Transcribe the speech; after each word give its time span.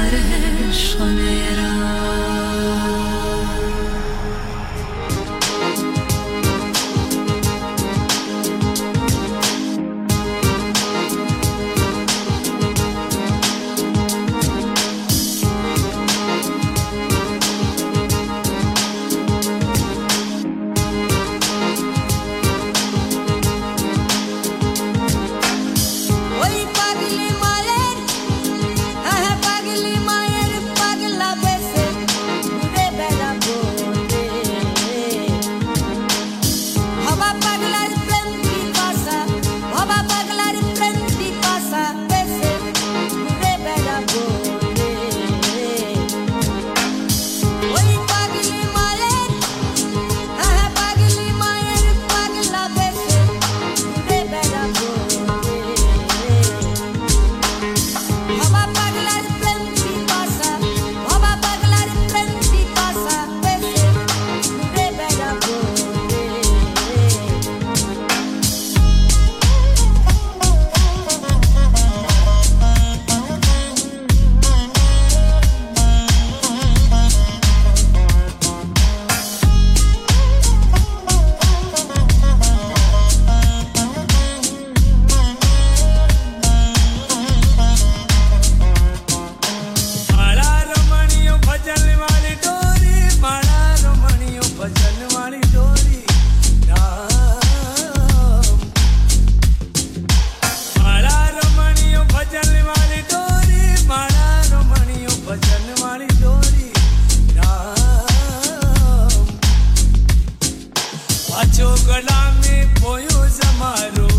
سرش 0.00 0.96
خانه 0.96 1.59
पाछो 111.30 111.70
गला 111.86 112.20
में 112.42 112.74
पोयो 112.74 113.26
जमारो। 113.38 114.09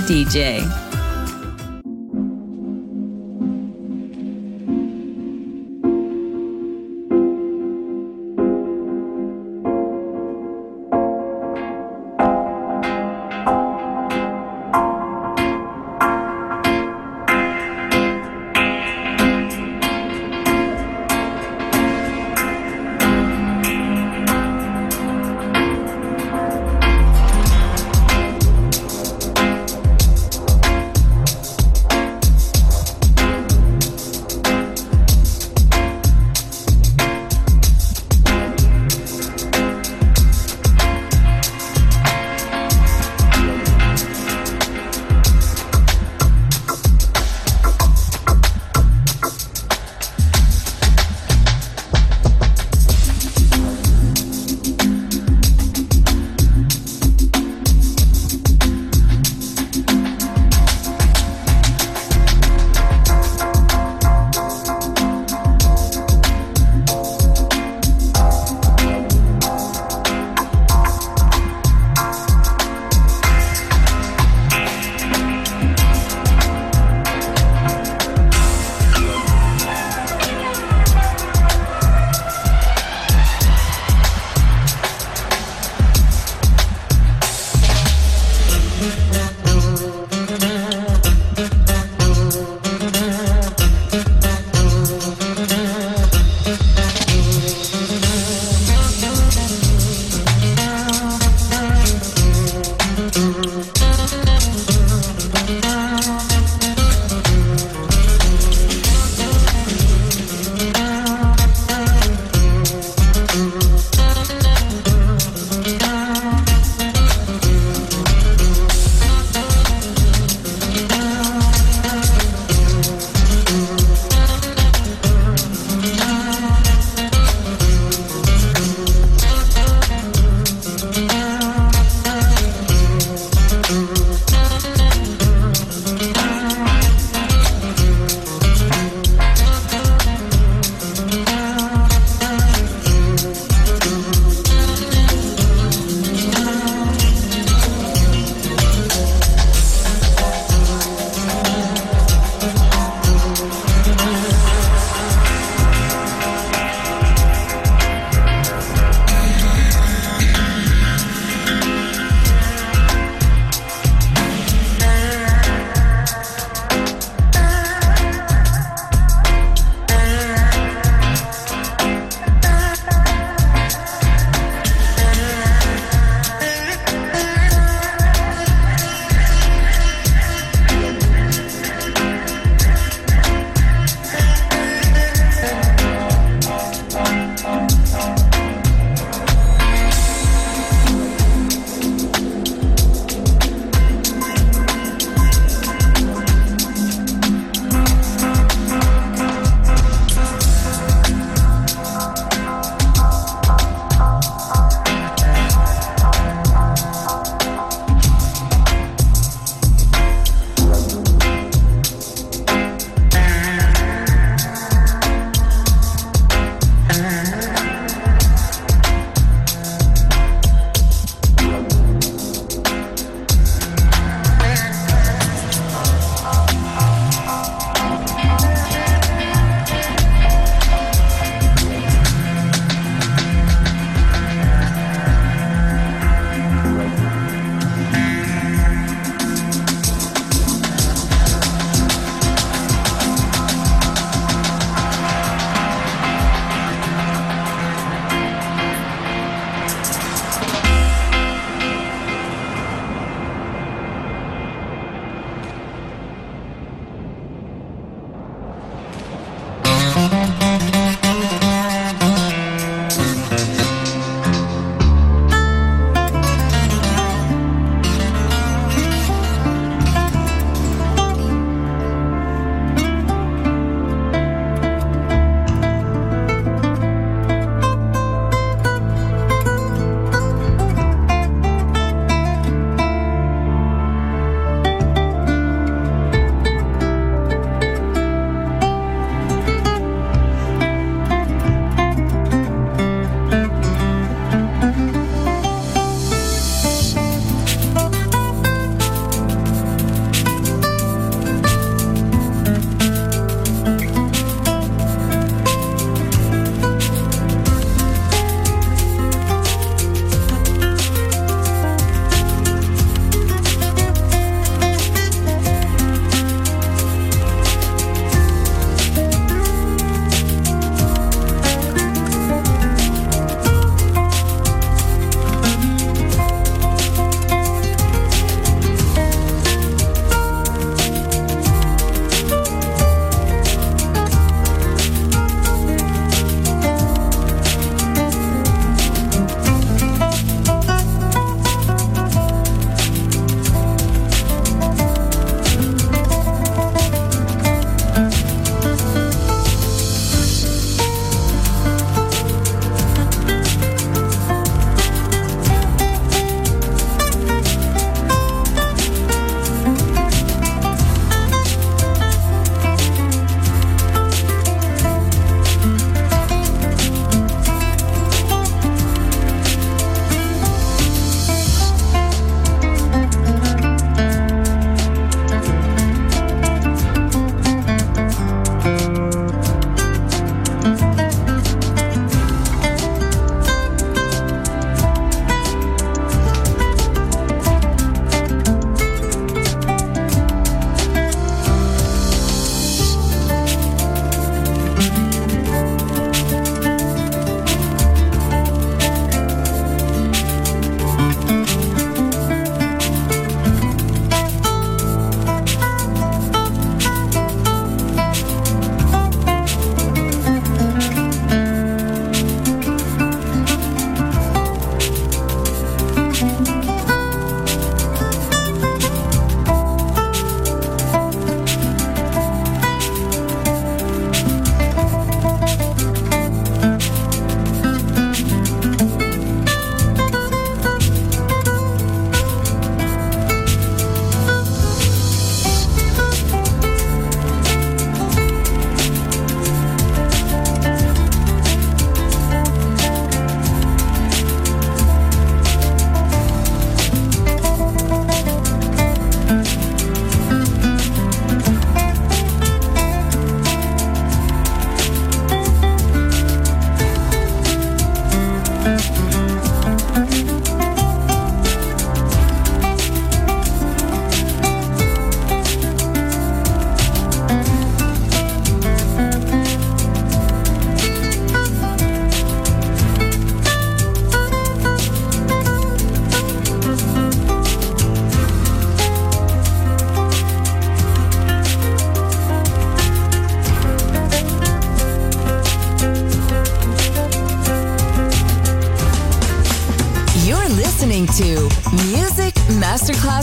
Papa 0.00 0.06
DJ. 0.06 0.89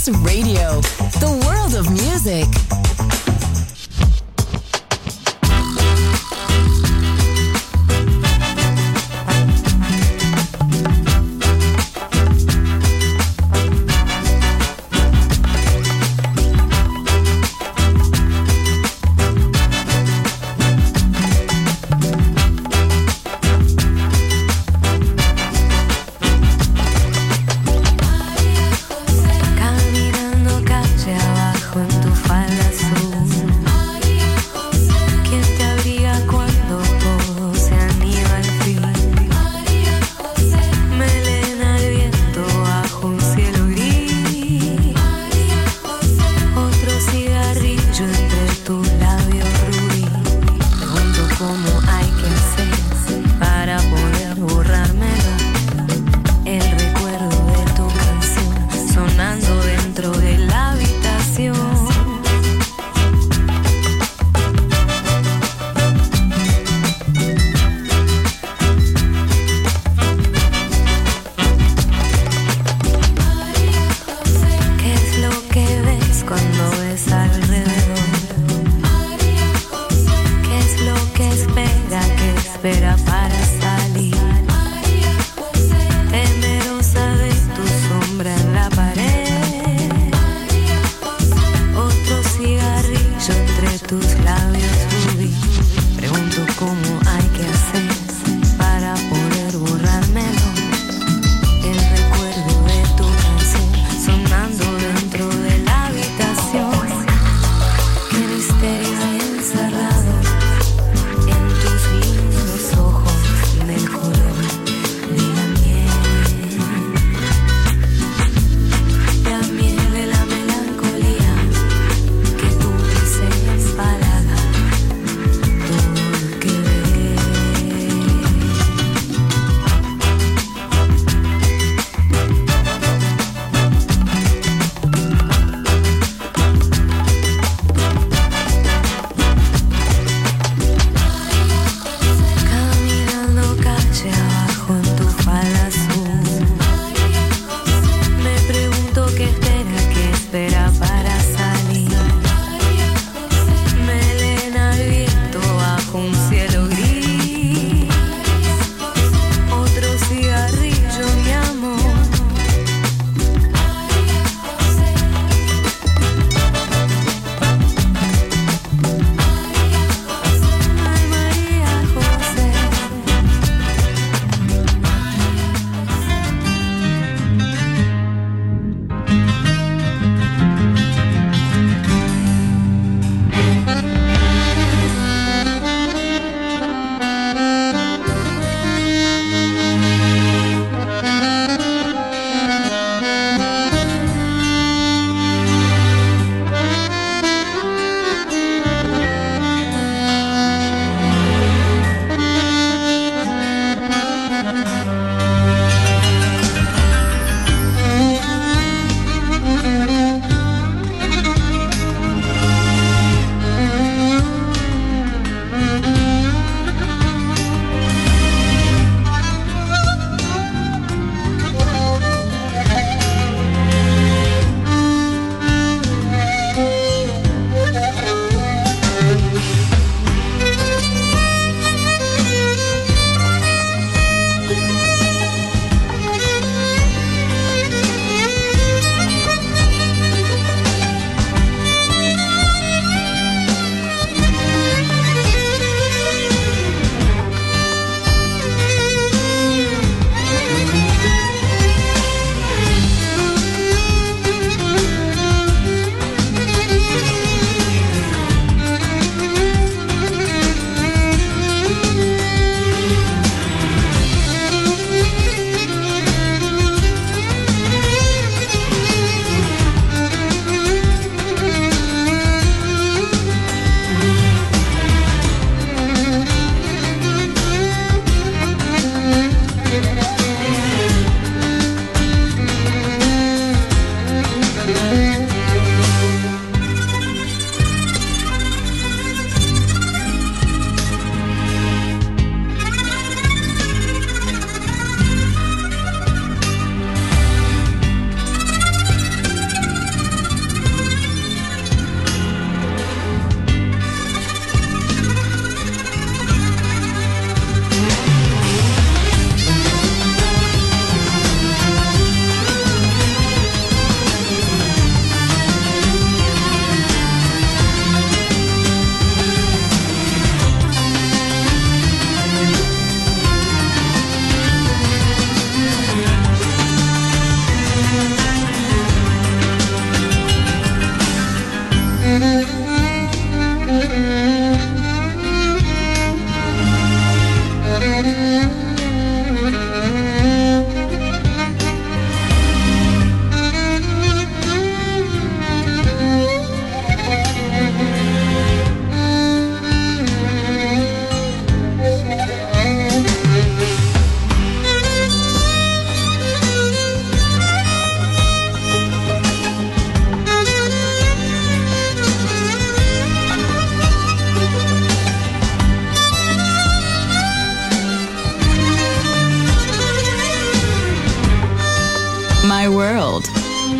Radio, 0.09 0.66